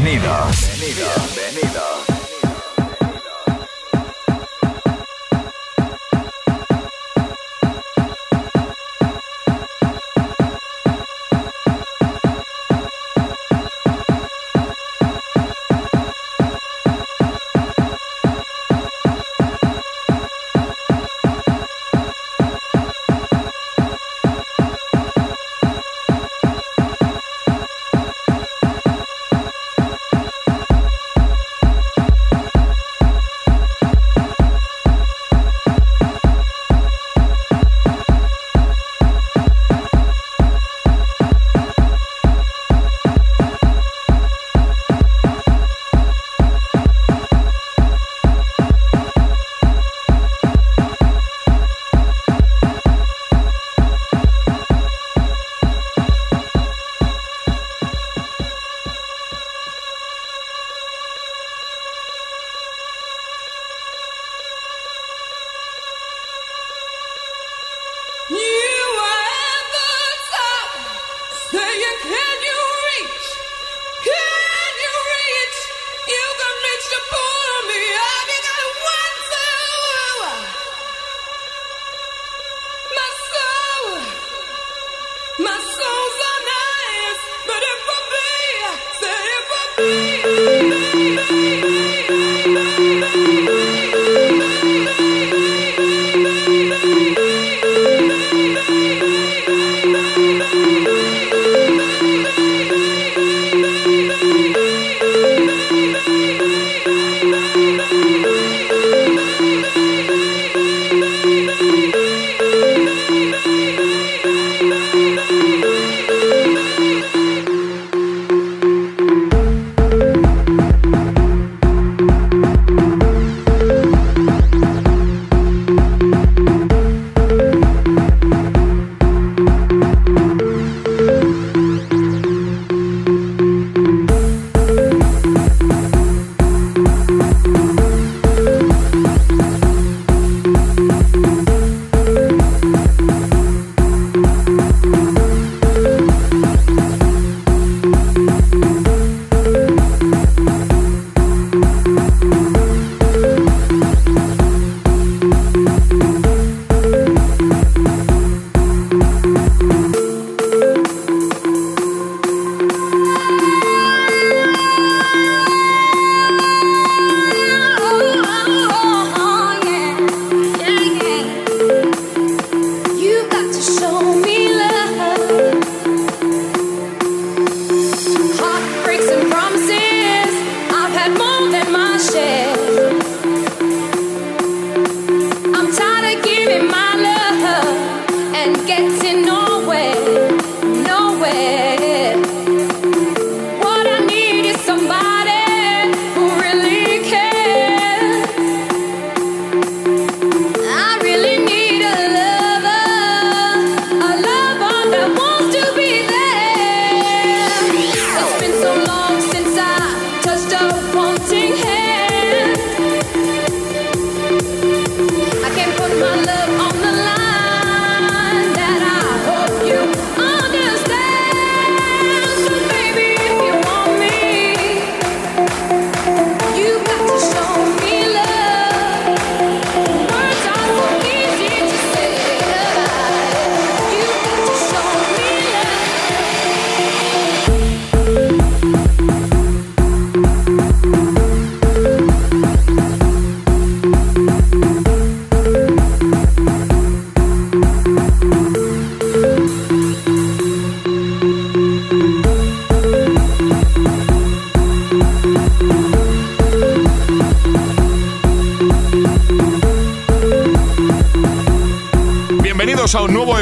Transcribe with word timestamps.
Bienvenidos. 0.00 0.67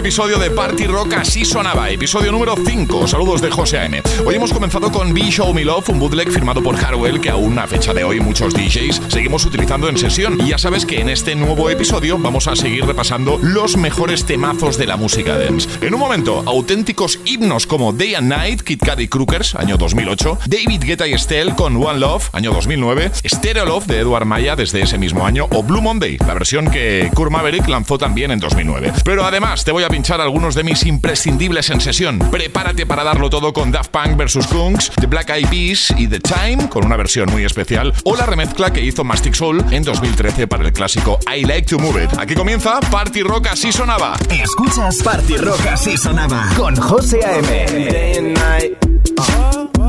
Episodio 0.06 0.38
de 0.38 0.52
Party 0.52 0.86
Rock 0.86 1.14
Así 1.14 1.44
Sonaba, 1.44 1.90
episodio 1.90 2.30
número 2.30 2.54
5. 2.64 3.08
Saludos 3.08 3.42
de 3.42 3.50
José 3.50 3.78
A.M. 3.78 4.00
Hoy 4.24 4.36
hemos 4.36 4.52
comenzado 4.52 4.92
con 4.92 5.12
Be 5.12 5.22
Show 5.22 5.52
Me 5.52 5.64
Love, 5.64 5.88
un 5.88 5.98
bootleg 5.98 6.30
firmado 6.30 6.62
por 6.62 6.76
Harwell 6.76 7.20
que 7.20 7.28
aún 7.28 7.58
a 7.58 7.66
fecha 7.66 7.92
de 7.92 8.04
hoy 8.04 8.20
muchos 8.20 8.54
DJs 8.54 9.02
seguimos 9.08 9.44
utilizando 9.44 9.88
en 9.88 9.98
sesión. 9.98 10.40
Y 10.40 10.50
ya 10.50 10.58
sabes 10.58 10.86
que 10.86 11.00
en 11.00 11.08
este 11.08 11.34
nuevo 11.34 11.70
episodio 11.70 12.18
vamos 12.18 12.46
a 12.46 12.54
seguir 12.54 12.86
repasando 12.86 13.40
los 13.42 13.76
mejores 13.76 14.24
temazos 14.24 14.78
de 14.78 14.86
la 14.86 14.96
música 14.96 15.36
dance. 15.36 15.68
En 15.84 15.92
un 15.92 15.98
momento, 15.98 16.44
auténticos 16.46 17.18
himnos 17.24 17.66
como 17.66 17.92
Day 17.92 18.14
and 18.14 18.28
Night, 18.28 18.60
Kid 18.60 18.78
Cudi 18.78 19.08
Crookers, 19.08 19.56
año 19.56 19.76
2008, 19.76 20.38
David 20.46 20.84
Guetta 20.84 21.08
y 21.08 21.14
Estelle 21.14 21.56
con 21.56 21.84
One 21.84 21.98
Love, 21.98 22.30
año 22.32 22.52
2009, 22.52 23.10
Stereo 23.26 23.64
Love 23.64 23.86
de 23.86 23.98
Edward 23.98 24.24
Maya 24.24 24.54
desde 24.54 24.82
ese 24.82 24.98
mismo 24.98 25.26
año, 25.26 25.48
o 25.50 25.64
Blue 25.64 25.82
Monday, 25.82 26.16
la 26.18 26.34
versión 26.34 26.70
que 26.70 27.10
Kurt 27.12 27.32
Maverick 27.32 27.66
lanzó 27.66 27.98
también 27.98 28.30
en 28.30 28.38
2009. 28.38 28.92
Pero 29.04 29.24
además 29.24 29.64
te 29.64 29.72
voy 29.72 29.82
a 29.82 29.95
pinchar 29.96 30.20
algunos 30.20 30.54
de 30.54 30.62
mis 30.62 30.84
imprescindibles 30.84 31.70
en 31.70 31.81
sesión. 31.81 32.19
Prepárate 32.31 32.84
para 32.84 33.02
darlo 33.02 33.31
todo 33.31 33.54
con 33.54 33.72
Daft 33.72 33.90
Punk 33.90 34.14
vs. 34.14 34.46
Kunks, 34.46 34.90
The 35.00 35.06
Black 35.06 35.31
Eyed 35.31 35.48
Peas 35.48 35.90
y 35.96 36.06
The 36.06 36.20
Time, 36.20 36.69
con 36.69 36.84
una 36.84 36.98
versión 36.98 37.31
muy 37.31 37.46
especial, 37.46 37.94
o 38.04 38.14
la 38.14 38.26
remezcla 38.26 38.70
que 38.70 38.82
hizo 38.82 39.04
Mastic 39.04 39.32
Soul 39.32 39.64
en 39.70 39.84
2013 39.84 40.48
para 40.48 40.66
el 40.66 40.75
clásico 40.75 41.19
I 41.34 41.46
Like 41.46 41.69
to 41.69 41.78
Move 41.78 42.04
It. 42.04 42.10
Aquí 42.19 42.34
comienza 42.34 42.78
Party 42.90 43.22
Rock 43.22 43.46
así 43.46 43.72
sonaba. 43.72 44.19
Escuchas 44.28 44.98
Party 45.02 45.38
Rock 45.38 45.66
así 45.72 45.96
sonaba 45.96 46.50
con 46.58 46.76
José 46.76 47.20
A.M. 47.25 48.76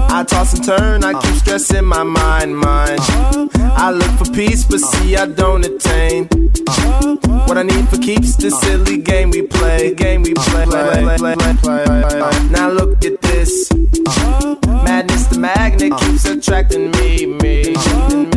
I 0.09 0.23
toss 0.23 0.53
and 0.53 0.63
turn, 0.63 1.03
I 1.03 1.19
keep 1.21 1.35
stressing 1.35 1.85
my 1.85 2.03
mind, 2.03 2.57
mind. 2.57 2.99
I 3.79 3.91
look 3.91 4.11
for 4.17 4.31
peace, 4.33 4.65
but 4.65 4.79
see 4.79 5.15
I 5.15 5.25
don't 5.27 5.65
attain. 5.65 6.27
What 7.47 7.57
I 7.57 7.63
need 7.63 7.87
for 7.89 7.97
keeps 7.97 8.35
the 8.35 8.51
silly 8.51 8.97
game 8.97 9.29
we 9.29 9.43
play, 9.43 9.93
game 9.93 10.23
we 10.23 10.33
play. 10.33 10.65
Now 12.49 12.69
look 12.69 13.05
at 13.05 13.21
this. 13.21 13.71
Madness, 14.83 15.27
the 15.27 15.37
magnet 15.39 15.97
keeps 15.99 16.25
attracting 16.25 16.91
me, 16.91 17.25
me. 17.25 18.36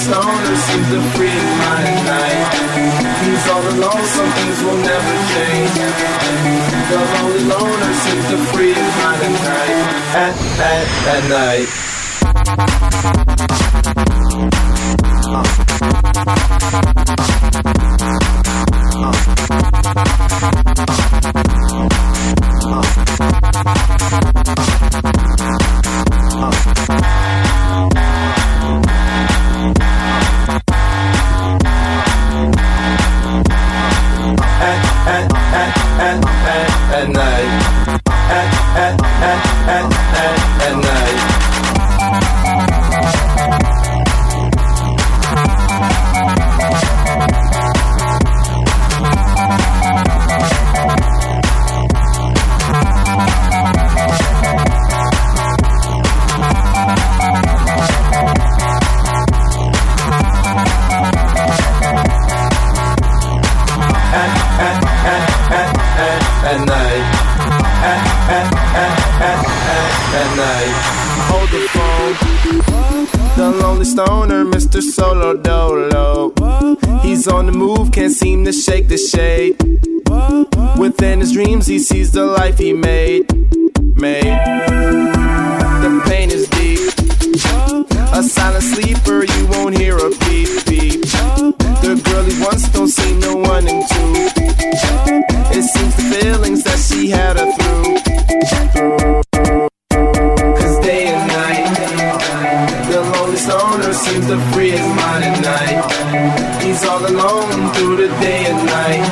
The 0.00 0.16
lonely 0.16 0.32
stoner 0.32 0.56
seems 0.56 0.88
to 0.88 1.00
free 1.12 1.28
mind 1.28 1.84
at 1.84 2.00
night. 2.08 2.48
He's 3.20 3.44
all 3.52 3.60
alone, 3.60 4.04
some 4.06 4.30
things 4.32 4.58
will 4.64 4.80
never 4.80 5.14
change. 5.28 5.76
The 6.88 6.96
lonely 6.96 7.44
loner 7.44 7.92
seems 7.92 8.24
to 8.30 8.38
free 8.50 8.72
mind 8.72 9.22
at 9.22 9.32
night. 9.44 9.76
At, 10.16 10.34
at, 10.58 10.86
at 11.06 11.22
night. 11.28 11.68
at 26.88 27.09
At, 38.72 38.94
at, 39.02 39.40
at, 39.68 39.90
at, 65.52 65.76
at, 65.98 66.22
at 66.48 66.66
night. 66.66 67.29
Stoner, 73.90 74.44
Mr. 74.44 74.80
Solo 74.80 75.36
Dolo. 75.36 76.32
He's 77.02 77.26
on 77.26 77.46
the 77.46 77.52
move, 77.52 77.92
can't 77.92 78.12
seem 78.12 78.44
to 78.44 78.52
shake 78.52 78.88
the 78.88 78.96
shade. 78.96 79.56
Within 80.78 81.20
his 81.20 81.32
dreams, 81.32 81.66
he 81.66 81.78
sees 81.78 82.12
the 82.12 82.24
life 82.24 82.58
he 82.58 82.72
made. 82.72 83.30
Made. 83.96 84.38
The 85.82 86.02
pain 86.06 86.30
is 86.30 86.48
deep. 86.48 86.80
A 88.12 88.22
silent 88.22 88.64
sleeper, 88.64 89.24
you 89.24 89.46
won't 89.48 89.76
hear 89.76 89.96
a 89.96 90.10
beep 90.24 90.64
beep. 90.66 91.02
The 91.82 92.00
girl 92.04 92.24
he 92.24 92.42
once 92.42 92.68
don't 92.70 92.88
seem 92.88 93.18
no 93.20 93.36
one 93.36 93.66
in 93.68 93.82
two. 93.88 95.29
It 95.60 95.64
the 95.64 96.02
feelings 96.08 96.64
that 96.64 96.78
she 96.78 97.10
had 97.10 97.36
her 97.36 97.52
through. 97.52 98.00
through. 98.72 99.20
seems 103.92 104.26
to 104.26 104.38
free 104.52 104.70
his 104.70 104.88
mind 104.96 105.22
at 105.28 105.36
night. 105.44 105.80
He's 106.64 106.82
all 106.88 107.04
alone 107.04 107.72
through 107.74 107.96
the 108.00 108.08
day 108.24 108.40
and 108.48 108.60
night. 108.64 109.04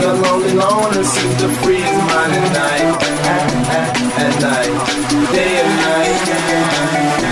The 0.00 0.10
lonely 0.20 0.52
loner 0.52 1.04
seems 1.04 1.36
to 1.40 1.48
free 1.64 1.80
his 1.80 2.00
mind 2.12 2.32
at 2.36 2.48
night. 2.52 2.88
At, 4.20 4.34
night, 4.44 4.72
day 5.32 5.52
and 5.62 5.72
night. 5.88 6.24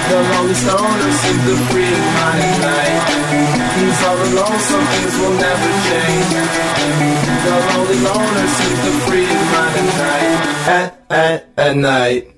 The 0.09 0.19
lonely 0.33 0.57
stoner 0.57 1.11
seems 1.21 1.43
to 1.49 1.55
free 1.69 1.91
his 1.93 2.07
mind 2.17 2.41
at 2.49 2.57
night. 2.65 3.01
He's 3.77 4.01
all 4.09 4.17
alone, 4.17 4.61
some 4.71 4.85
things 4.93 5.15
will 5.21 5.37
never. 5.37 5.51
The 5.51 5.53
lonely 5.53 5.70
his 8.61 9.07
at. 9.07 9.41
At, 10.67 10.95
at, 11.11 11.49
at 11.57 11.77
night. 11.77 12.31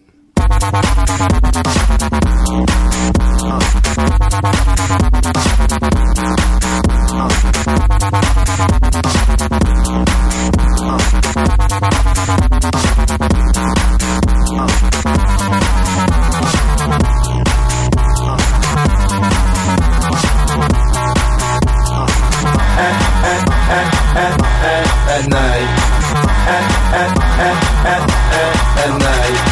At, 26.44 26.64
at, 26.92 27.10
at, 27.38 27.58
at, 27.86 28.10
at, 28.84 28.98
night. 28.98 29.51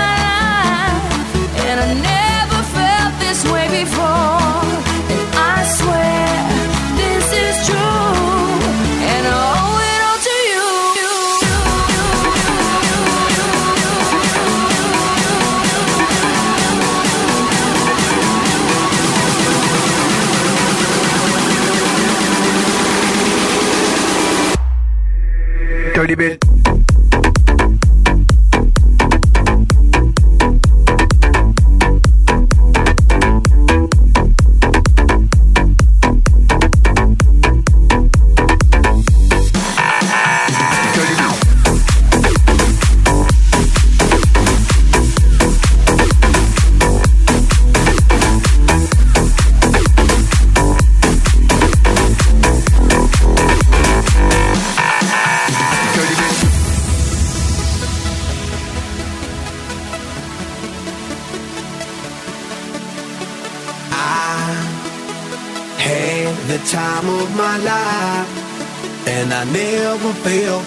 dirty 26.01 26.15
bit. 26.15 26.50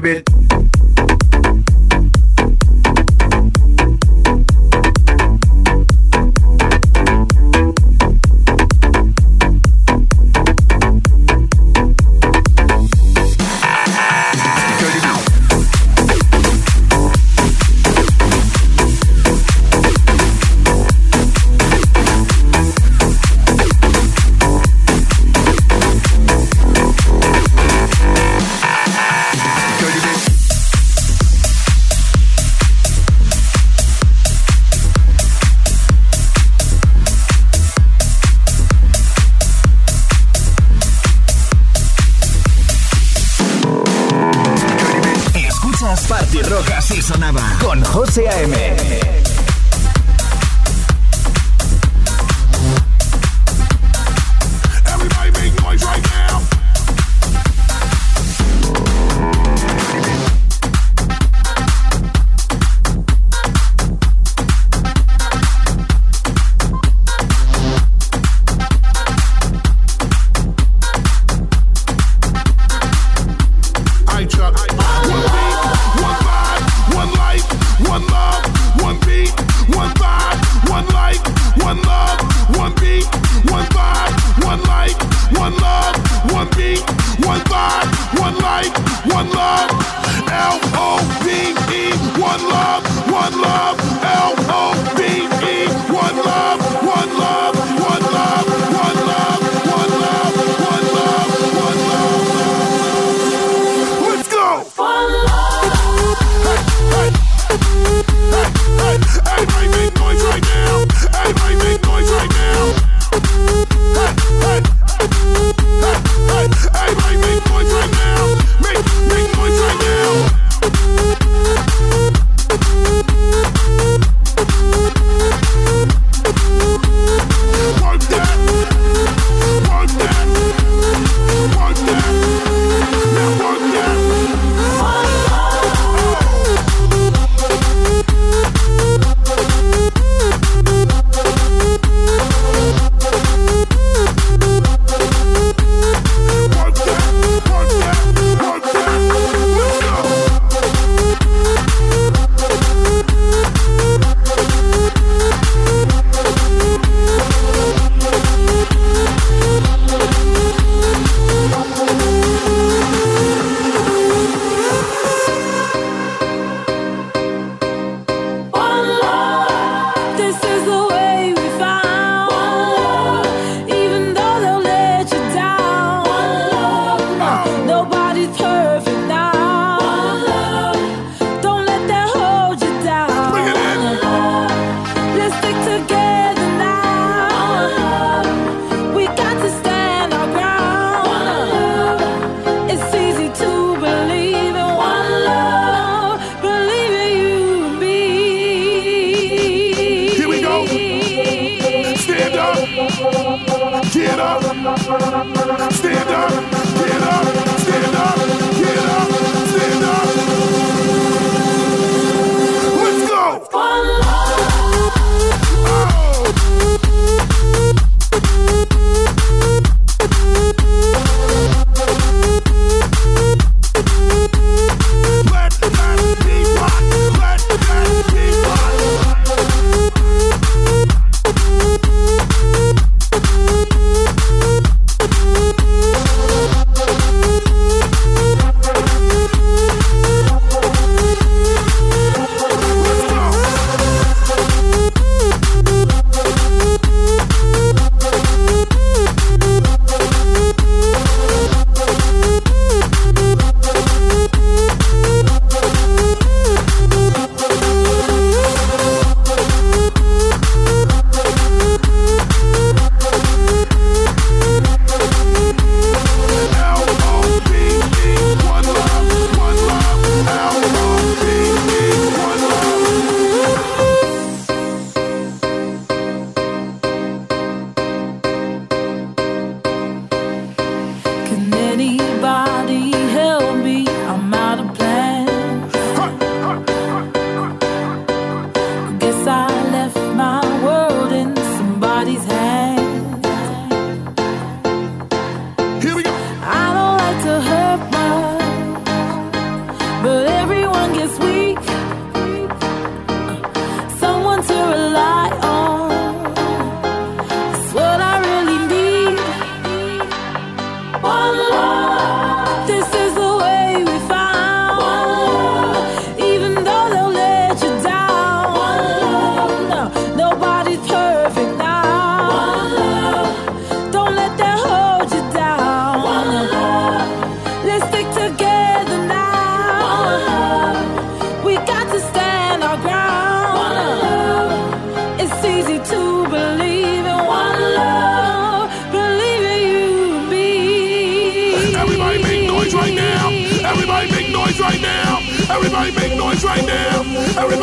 bit. 0.00 0.35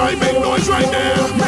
I 0.03 0.15
make 0.15 0.37
noise 0.41 0.67
right 0.67 0.91
now. 0.91 1.42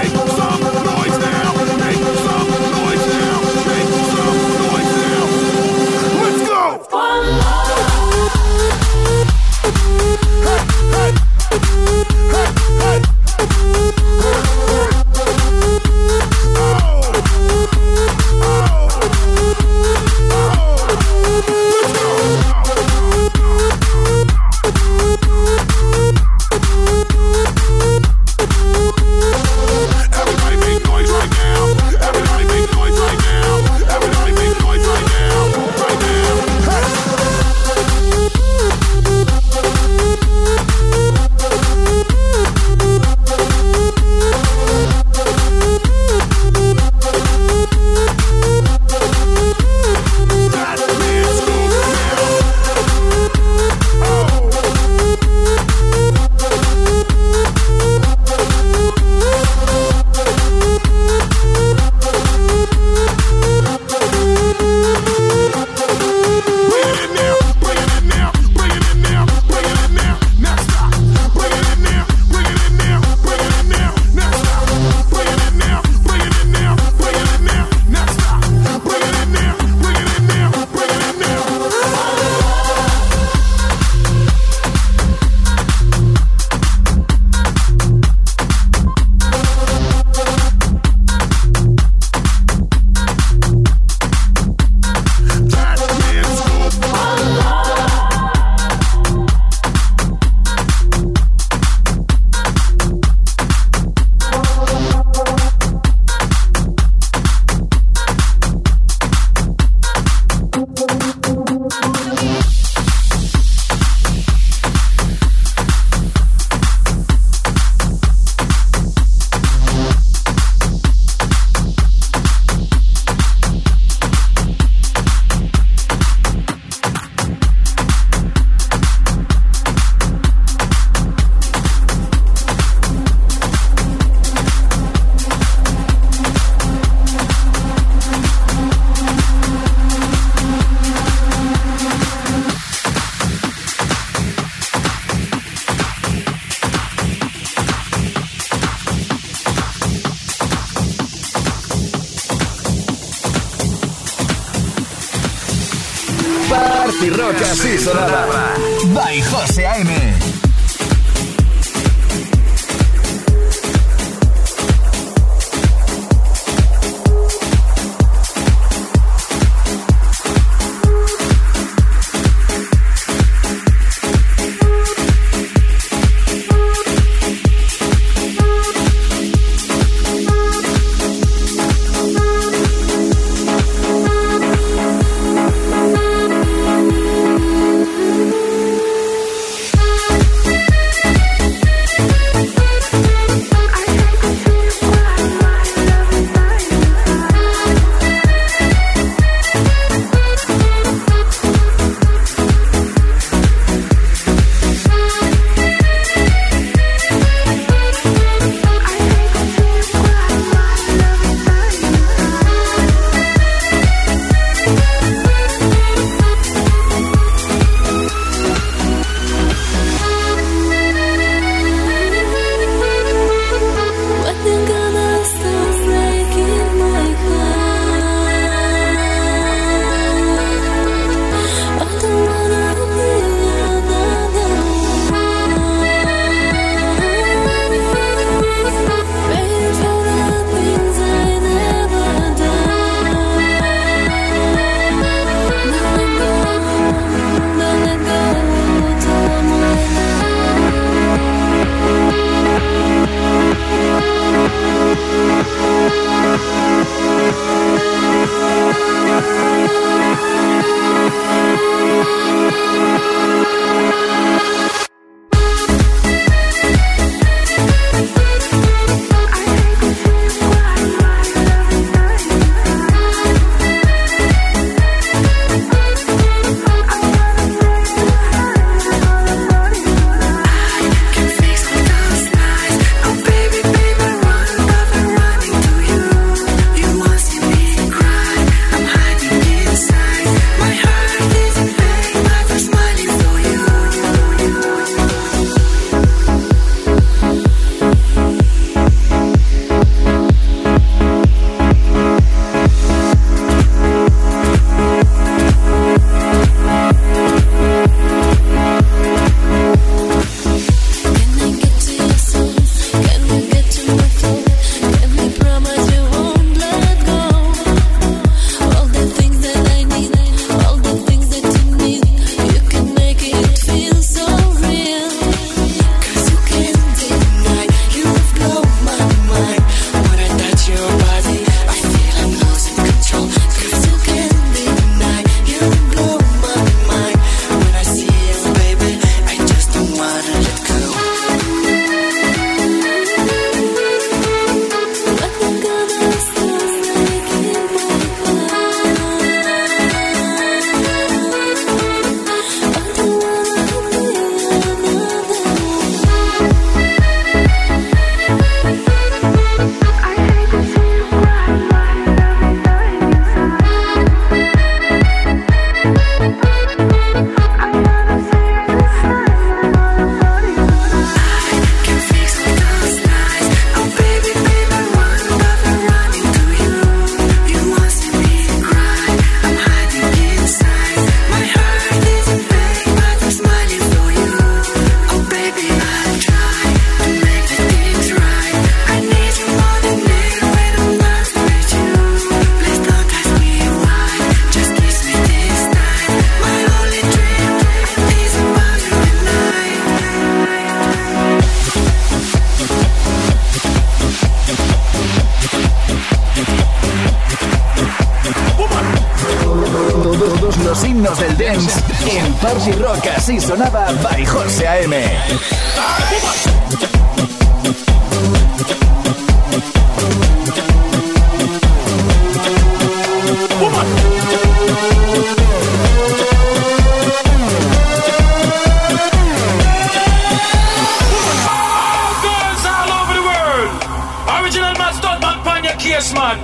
Man. 436.13 436.37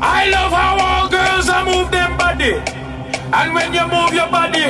I 0.00 0.30
love 0.30 0.50
how 0.50 0.78
all 0.80 1.08
girls 1.10 1.46
are 1.50 1.64
move 1.64 1.90
them 1.90 2.16
body. 2.16 2.54
And 3.32 3.54
when 3.54 3.74
you 3.74 3.82
move 3.82 4.14
your 4.14 4.30
body, 4.30 4.64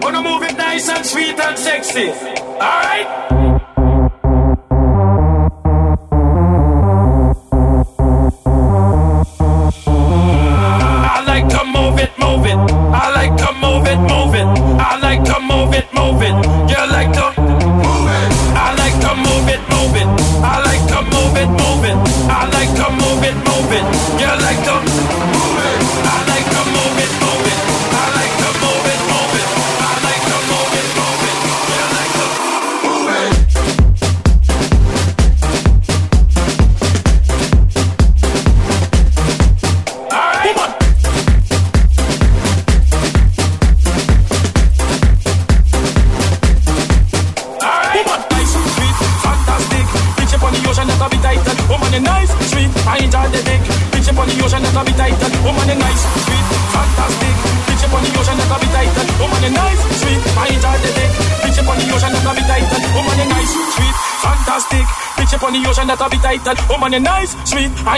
wanna 0.00 0.22
move 0.22 0.44
it 0.44 0.56
nice 0.56 0.88
and 0.88 1.04
sweet 1.04 1.40
and 1.40 1.58
sexy. 1.58 2.10
Alright? 2.10 3.47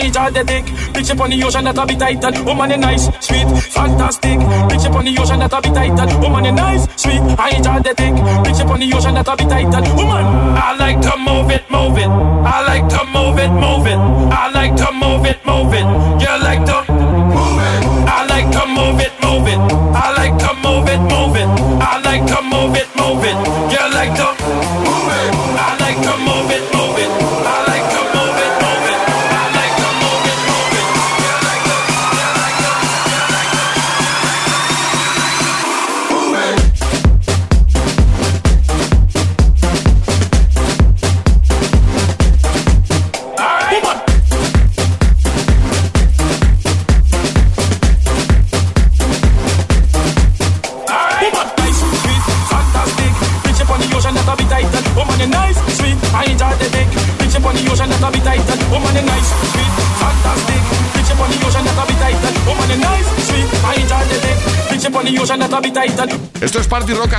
I 0.01 0.05
enjoy 0.05 0.31
the 0.31 0.45
dick. 0.45 0.65
Up 1.11 1.21
on 1.21 1.31
the 1.31 1.45
ocean, 1.45 1.65
that'll 1.65 1.85
be 1.85 1.95
title. 1.95 2.45
Woman, 2.45 2.71
you 2.71 2.79
nice, 2.79 3.05
sweet, 3.21 3.47
fantastic. 3.69 4.41
Up 4.41 4.95
on 4.97 5.05
the 5.05 5.19
ocean, 5.21 5.39
that'll 5.41 5.61
be 5.61 5.69
title. 5.69 6.21
Woman, 6.21 6.45
you 6.47 6.53
nice, 6.53 6.89
sweet, 6.97 7.21
I 7.37 7.51
enjoy 7.51 7.81
the 7.85 7.93
dick. 7.93 8.15
Up 8.17 8.71
on 8.71 8.81
the 8.81 8.93
ocean, 8.97 9.15
that'll 9.15 9.37
be 9.37 9.45
title. 9.45 9.97
Woman, 9.97 10.25
I 10.57 10.75
like 10.79 11.01
to 11.03 11.13
move 11.19 11.51
it, 11.51 11.69
move 11.71 11.99
it. 11.99 12.09
I 12.09 12.65
like 12.65 12.89
to 12.89 13.05
move 13.13 13.39
it, 13.39 13.51
move 13.53 13.87
it. 13.87 14.01
I 14.33 14.51
like 14.53 14.75
to 14.77 14.89
move 14.93 15.27
it, 15.27 15.45
move 15.45 15.75
it. 15.75 15.85
You 16.23 16.33
like 16.49 16.65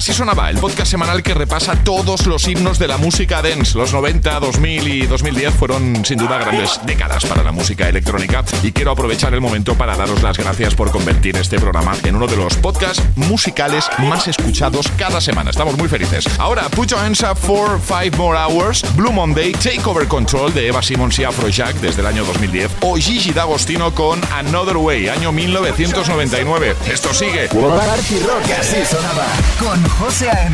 así 0.01 0.13
sonaba, 0.13 0.49
el 0.49 0.57
podcast 0.57 0.89
semanal 0.89 1.21
que 1.21 1.35
repasa 1.35 1.75
todos 1.83 2.25
los 2.25 2.47
himnos 2.47 2.79
de 2.79 2.87
la 2.87 2.97
música 2.97 3.43
dance. 3.43 3.77
Los 3.77 3.93
90, 3.93 4.39
2000 4.39 4.87
y 4.87 5.05
2010 5.05 5.53
fueron 5.53 6.03
sin 6.03 6.17
duda 6.17 6.39
grandes 6.39 6.79
décadas 6.87 7.23
para 7.25 7.43
la 7.43 7.51
música 7.51 7.87
electrónica 7.87 8.43
y 8.63 8.71
quiero 8.71 8.89
aprovechar 8.89 9.31
el 9.35 9.41
momento 9.41 9.75
para 9.75 9.95
daros 9.95 10.23
las 10.23 10.39
gracias 10.39 10.73
por 10.73 10.89
convertir 10.89 11.37
este 11.37 11.59
programa 11.59 11.95
en 12.03 12.15
uno 12.15 12.25
de 12.25 12.35
los 12.35 12.55
podcasts 12.55 13.03
musicales 13.15 13.85
más 13.99 14.27
escuchados 14.27 14.87
cada 14.97 15.21
semana. 15.21 15.51
Estamos 15.51 15.77
muy 15.77 15.87
felices. 15.87 16.25
Ahora, 16.39 16.67
Put 16.69 16.89
Your 16.89 16.99
Hands 16.99 17.21
Up 17.21 17.37
for 17.37 17.79
Five 17.79 18.17
More 18.17 18.35
Hours, 18.35 18.83
Blue 18.95 19.11
Monday, 19.11 19.51
Take 19.51 19.83
Over 19.85 20.07
Control 20.07 20.51
de 20.51 20.69
Eva 20.69 20.81
Simmons 20.81 21.19
y 21.19 21.25
Afrojack 21.25 21.75
desde 21.75 22.01
el 22.01 22.07
año 22.07 22.25
2010 22.25 22.71
o 22.81 22.95
Gigi 22.95 23.33
D'Agostino 23.33 23.93
con 23.93 24.19
Another 24.33 24.77
Way, 24.77 25.09
año 25.09 25.31
1999. 25.31 26.75
Esto 26.87 27.13
sigue. 27.13 27.49
Party 27.49 28.19
Rock 28.21 28.49
así 28.59 28.83
sonaba 28.83 29.27
con 29.59 29.90
José 29.99 30.27
A.M. 30.27 30.53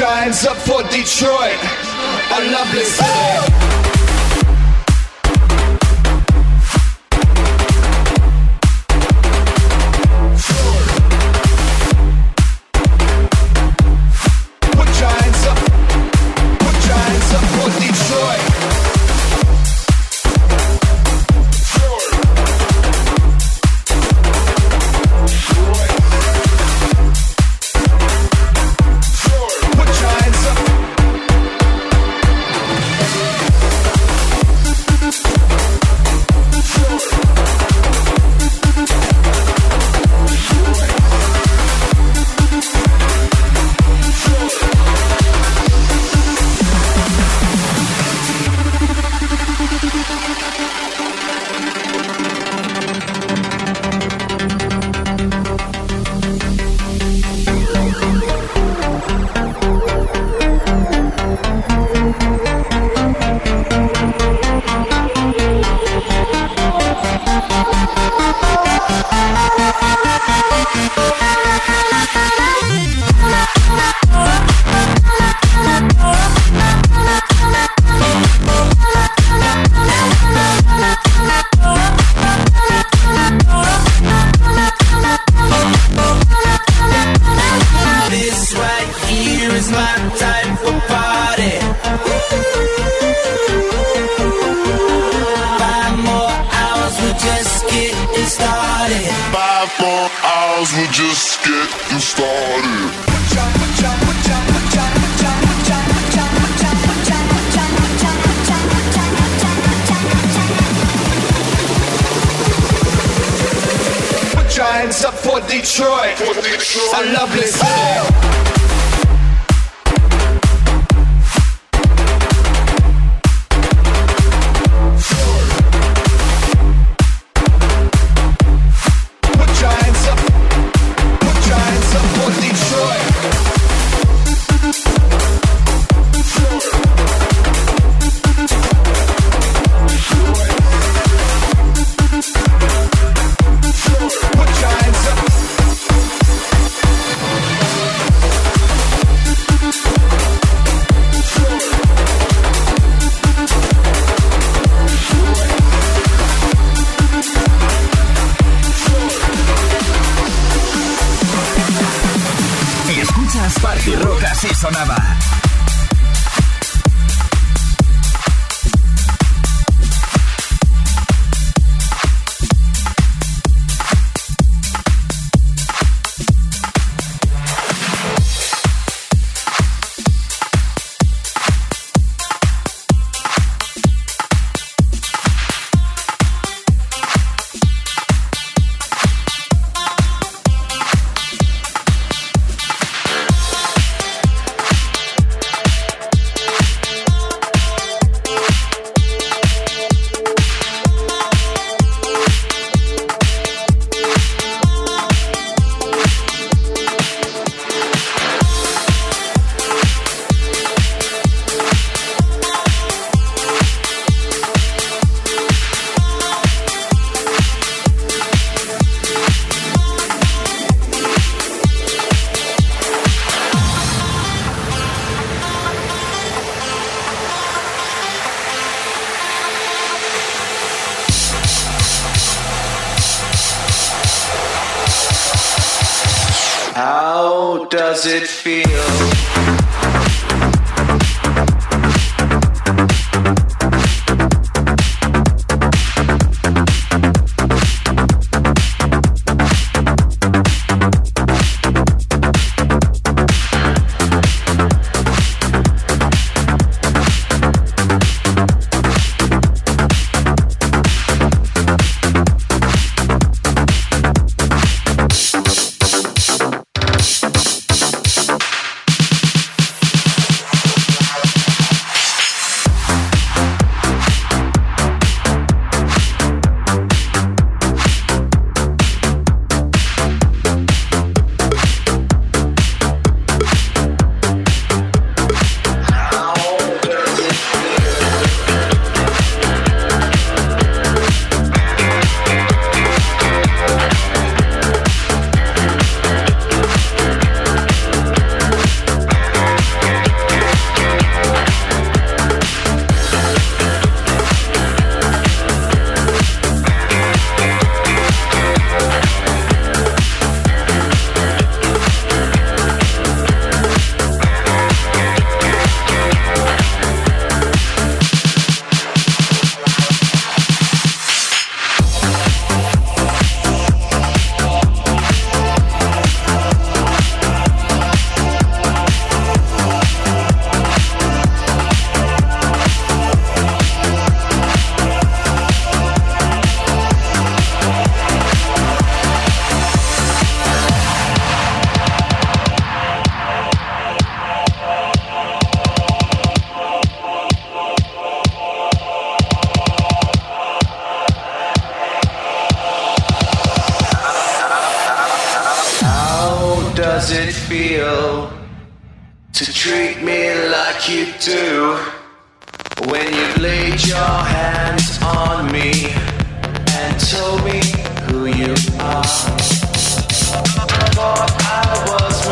Giants 0.00 0.46
up 0.46 0.56
for 0.56 0.82
Detroit, 0.84 1.58
a 2.32 2.50
lovely 2.50 2.84
city. 2.84 3.49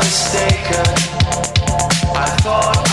mistaken. 0.08 0.86
I 2.16 2.26
thought. 2.40 2.87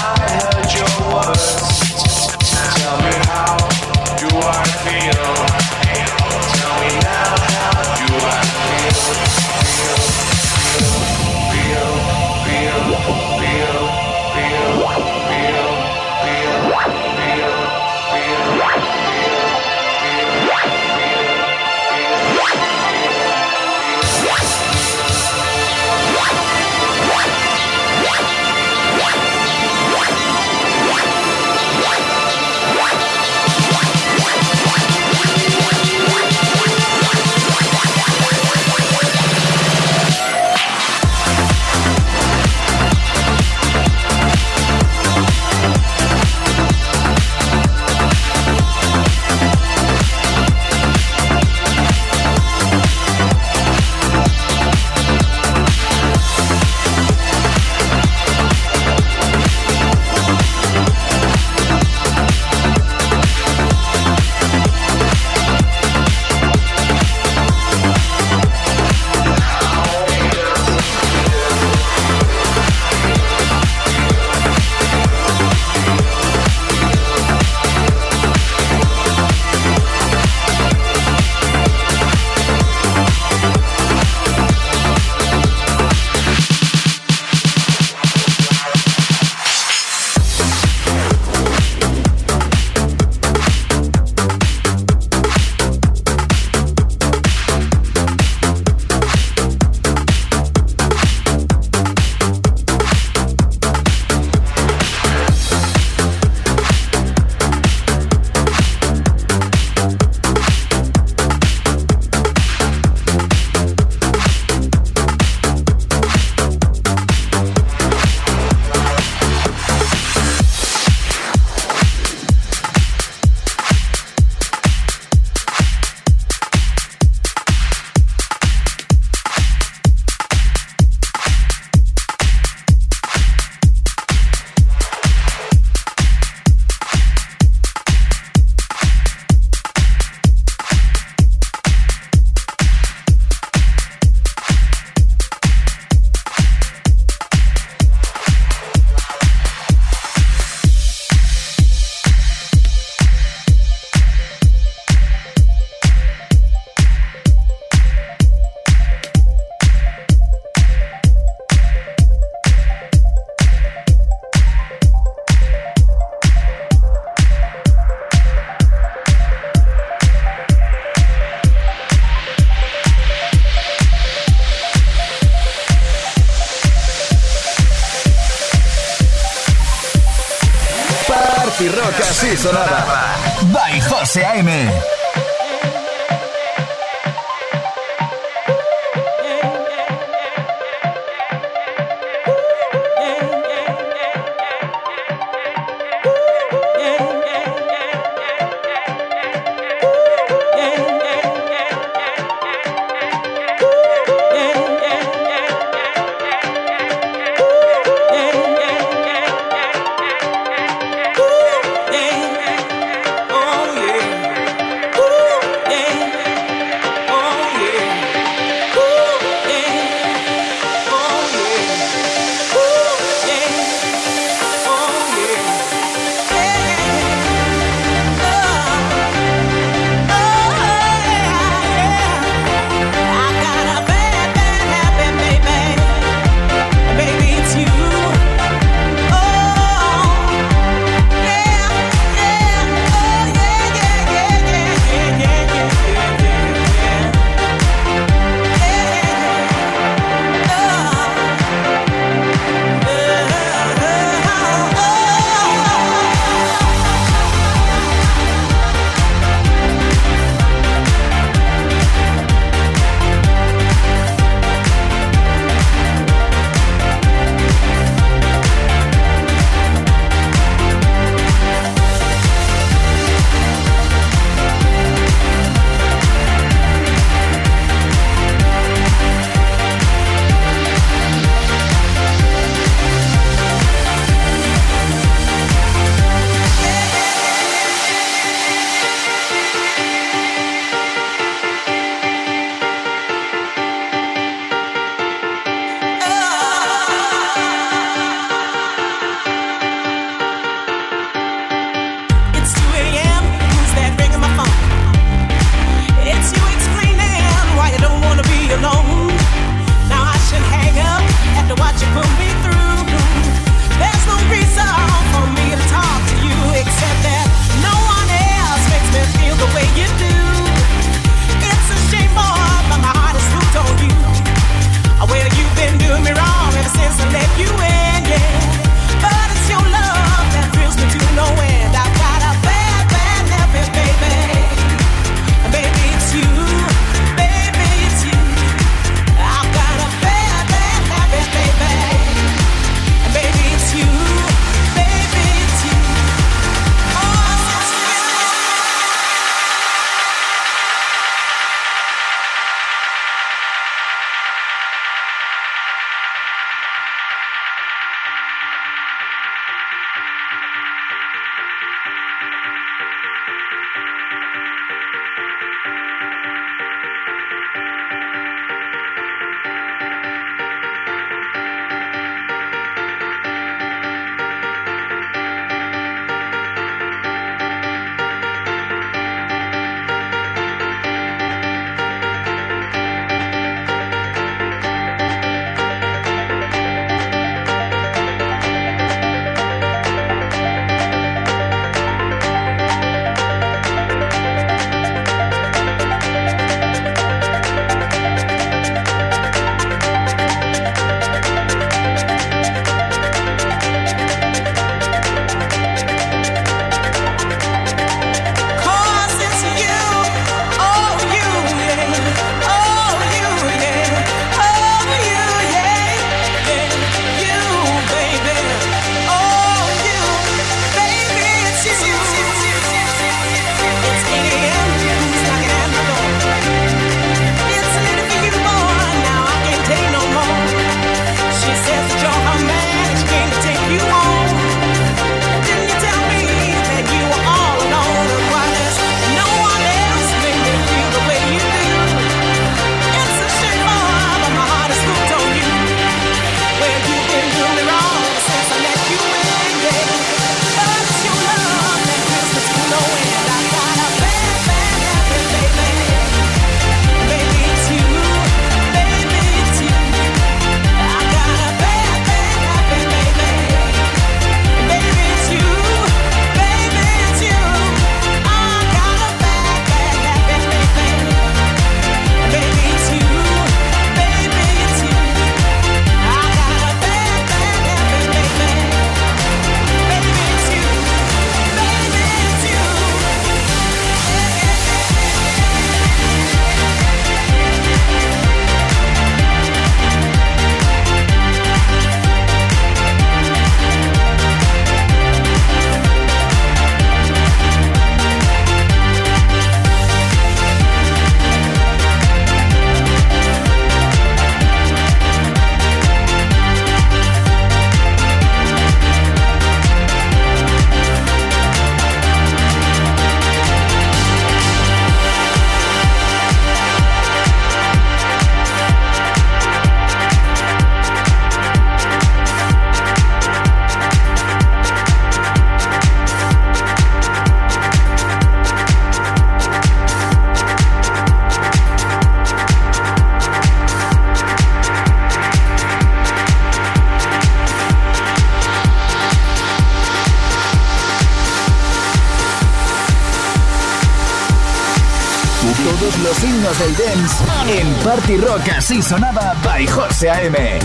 Así 548.66 548.82
sonaba 548.82 549.36
by 549.44 549.68
José 549.68 550.10
A.M. 550.10 550.65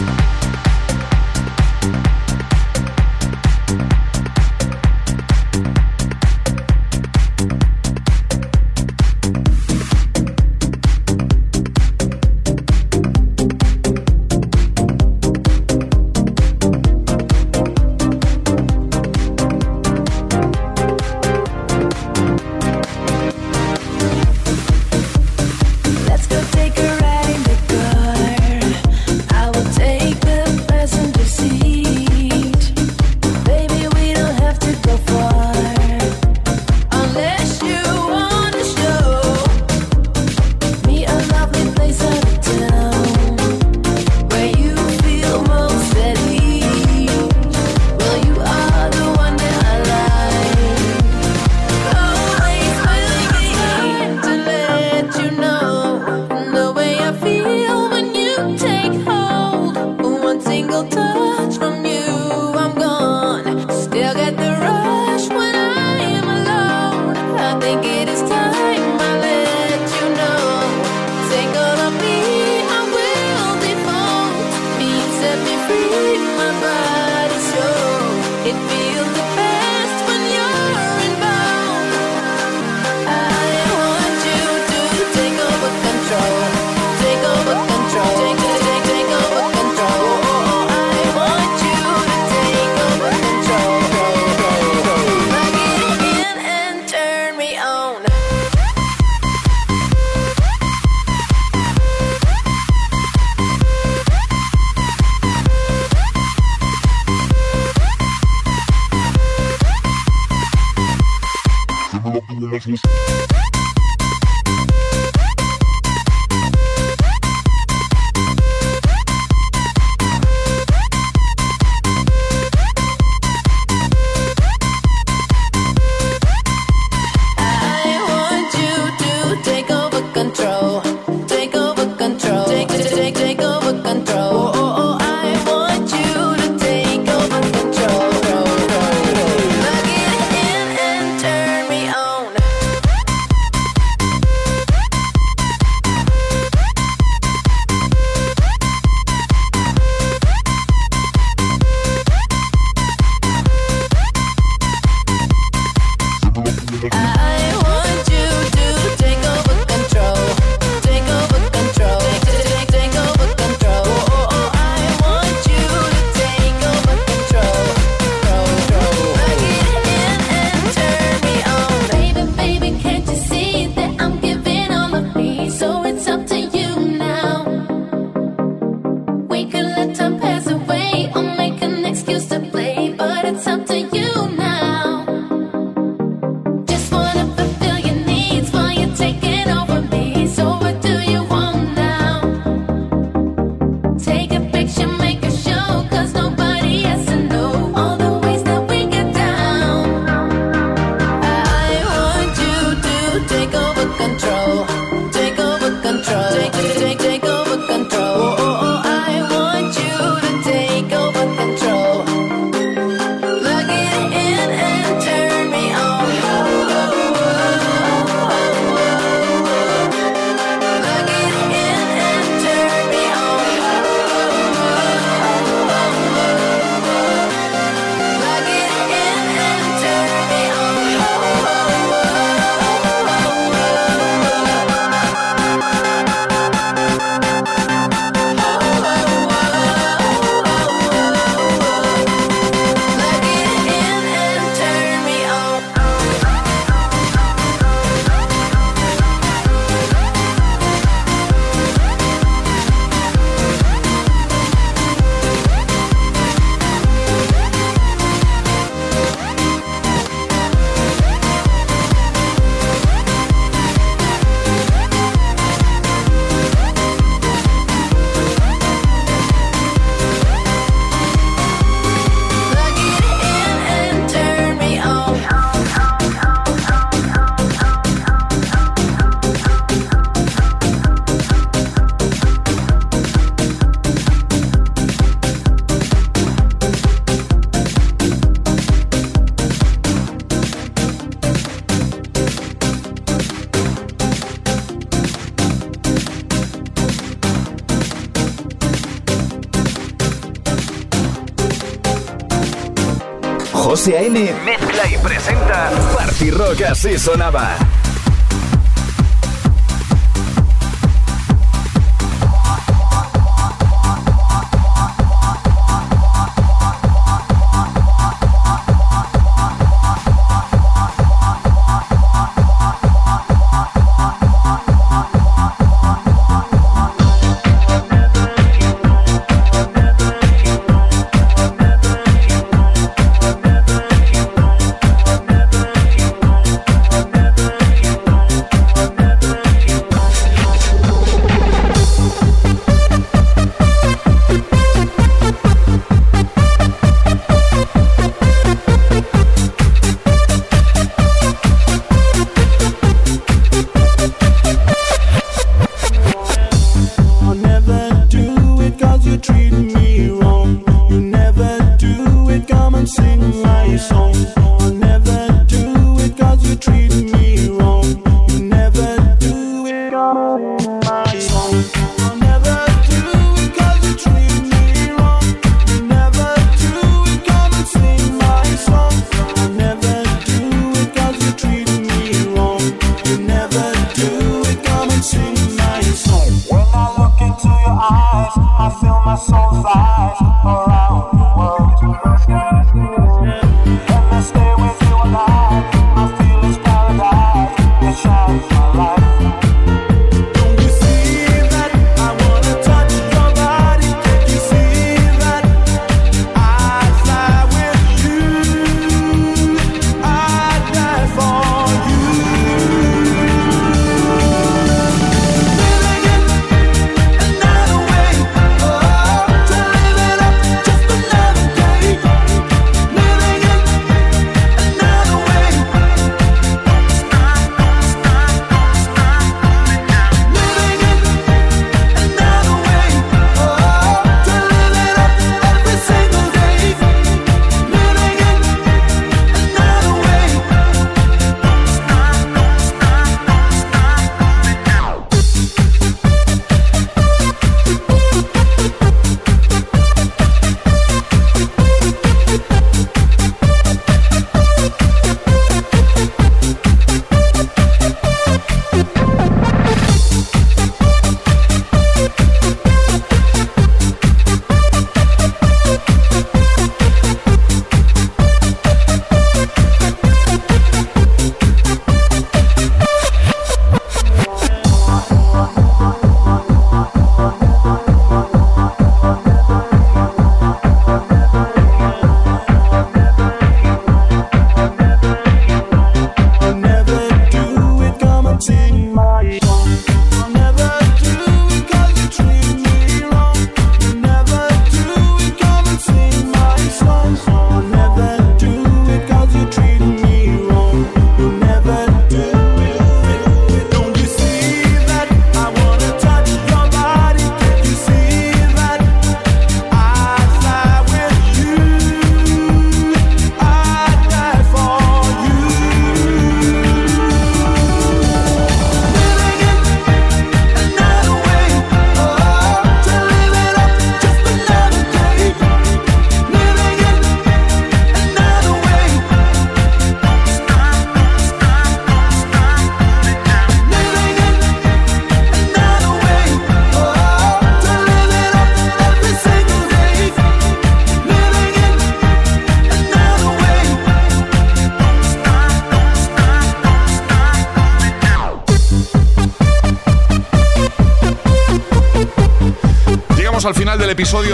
José 303.81 303.97
A.M. 303.97 304.35
mezcla 304.45 304.87
y 304.93 304.99
presenta 304.99 305.71
Party 305.97 306.31
Rock 306.33 306.61
así 306.69 306.99
sonaba. 306.99 307.57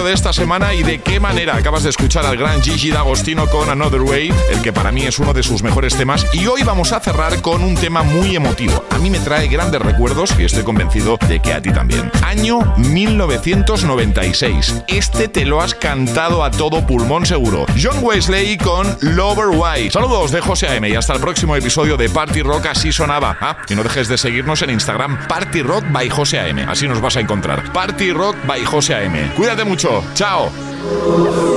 De 0.06 0.12
esta 0.12 0.32
semana 0.32 0.72
y 0.72 0.84
de 0.84 1.00
qué 1.00 1.18
manera 1.18 1.56
acabas 1.56 1.82
de 1.82 1.90
escuchar 1.90 2.24
al 2.26 2.36
gran 2.36 2.62
Gigi 2.62 2.90
D'Agostino 2.90 3.48
con 3.48 3.68
Another 3.68 4.02
Way, 4.02 4.32
el 4.52 4.62
que 4.62 4.72
para 4.72 4.92
mí 4.92 5.02
es 5.02 5.18
uno 5.18 5.32
de 5.32 5.42
sus 5.42 5.64
mejores 5.64 5.96
temas. 5.96 6.24
Y 6.32 6.46
hoy 6.46 6.62
vamos 6.62 6.92
a 6.92 7.00
cerrar 7.00 7.42
con 7.42 7.64
un 7.64 7.74
tema 7.74 8.04
muy 8.04 8.36
emotivo. 8.36 8.84
A 8.90 8.98
mí 8.98 9.10
me 9.10 9.18
trae 9.18 9.48
grandes 9.48 9.82
recuerdos 9.82 10.32
y 10.38 10.44
estoy 10.44 10.62
convencido 10.62 11.18
de 11.26 11.40
que 11.40 11.52
a 11.52 11.60
ti 11.60 11.72
también. 11.72 12.08
Año 12.38 12.58
1996. 12.76 14.82
Este 14.88 15.28
te 15.28 15.46
lo 15.46 15.62
has 15.62 15.74
cantado 15.74 16.44
a 16.44 16.50
todo 16.50 16.86
pulmón 16.86 17.24
seguro. 17.24 17.64
John 17.82 17.96
Wesley 18.02 18.58
con 18.58 18.86
Lover 19.00 19.48
White. 19.48 19.92
Saludos 19.92 20.32
de 20.32 20.42
José 20.42 20.68
A.M. 20.68 20.86
y 20.86 20.94
hasta 20.94 21.14
el 21.14 21.20
próximo 21.20 21.56
episodio 21.56 21.96
de 21.96 22.10
Party 22.10 22.42
Rock 22.42 22.66
Así 22.66 22.92
Sonaba. 22.92 23.38
Ah, 23.40 23.56
y 23.70 23.74
no 23.74 23.82
dejes 23.82 24.08
de 24.08 24.18
seguirnos 24.18 24.60
en 24.60 24.68
Instagram 24.68 25.26
Party 25.26 25.62
Rock 25.62 25.86
by 25.90 26.10
José 26.10 26.40
A.M. 26.40 26.62
Así 26.68 26.86
nos 26.86 27.00
vas 27.00 27.16
a 27.16 27.20
encontrar. 27.20 27.72
Party 27.72 28.12
Rock 28.12 28.36
by 28.46 28.62
José 28.66 28.96
Cuídate 29.34 29.64
mucho. 29.64 30.04
Chao. 30.12 30.50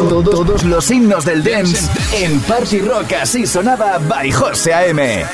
Todos 0.08 0.64
los 0.64 0.90
himnos 0.90 1.26
del 1.26 1.44
dance 1.44 1.90
en 2.14 2.40
Party 2.40 2.80
Rock 2.80 3.12
así 3.22 3.46
sonaba 3.46 3.98
by 3.98 4.32
José 4.32 4.74
A.M. 4.74 5.26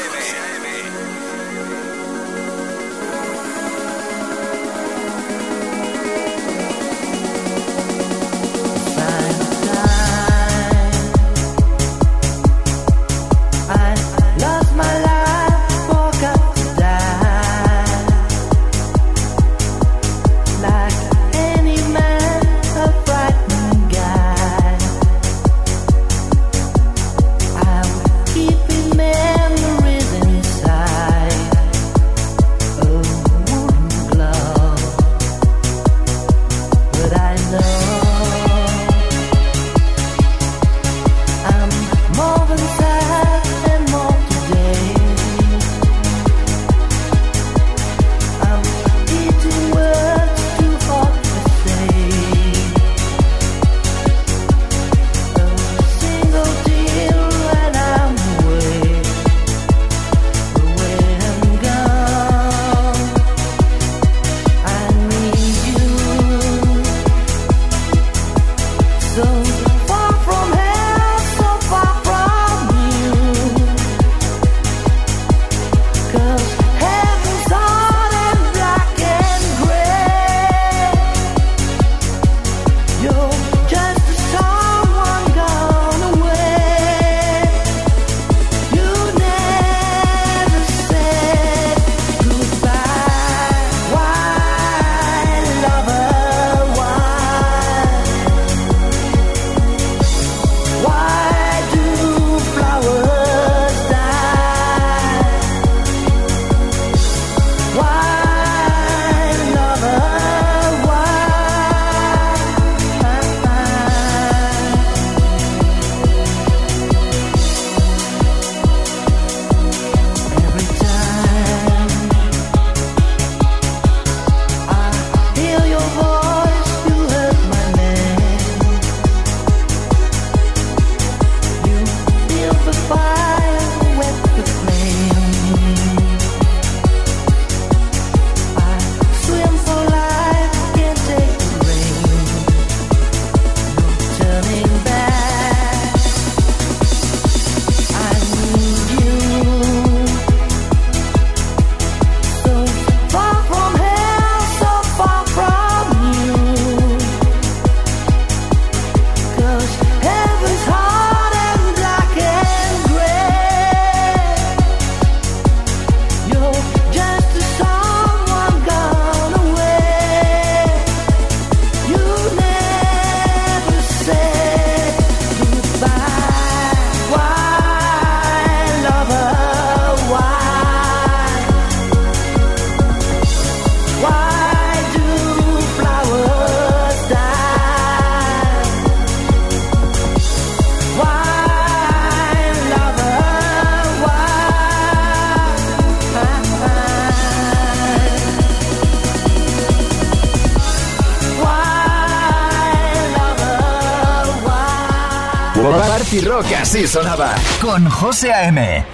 Rock 206.46 206.54
así 206.62 206.88
sonaba 206.88 207.34
con 207.62 207.89
José 207.89 208.32
A.M. 208.32 208.85